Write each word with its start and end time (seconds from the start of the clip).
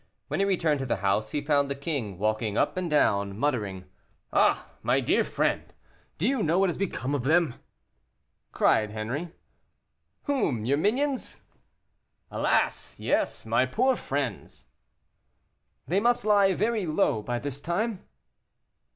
When 0.29 0.39
he 0.39 0.47
returned 0.47 0.79
to 0.79 0.87
the 0.87 0.95
house 1.05 1.29
he 1.29 1.41
found 1.41 1.69
the 1.69 1.75
king, 1.75 2.17
walking 2.17 2.57
up 2.57 2.75
and 2.75 2.89
down, 2.89 3.37
muttering. 3.37 3.85
"Ah! 4.33 4.67
my 4.81 4.99
dear 4.99 5.23
friend! 5.23 5.71
do 6.17 6.27
you 6.27 6.41
know 6.41 6.57
what 6.57 6.69
has 6.69 6.75
become 6.77 7.13
of 7.13 7.21
them?" 7.23 7.53
cried 8.51 8.89
Henri. 8.89 9.31
"Whom? 10.23 10.65
your 10.65 10.79
minions?" 10.79 11.43
"Alas! 12.31 12.99
yes, 12.99 13.45
my 13.45 13.67
poor 13.67 13.95
friends." 13.95 14.65
"They 15.85 15.99
must 15.99 16.25
lie 16.25 16.55
very 16.55 16.87
low 16.87 17.21
by 17.21 17.37
this 17.37 17.61
time." 17.61 18.03